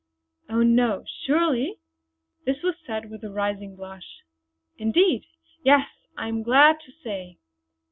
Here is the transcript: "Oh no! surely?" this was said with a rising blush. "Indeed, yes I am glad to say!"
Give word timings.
"Oh 0.49 0.63
no! 0.63 1.03
surely?" 1.25 1.77
this 2.43 2.63
was 2.63 2.73
said 2.87 3.11
with 3.11 3.23
a 3.23 3.29
rising 3.29 3.75
blush. 3.75 4.23
"Indeed, 4.79 5.25
yes 5.63 5.87
I 6.17 6.27
am 6.27 6.41
glad 6.41 6.79
to 6.79 6.91
say!" 7.03 7.37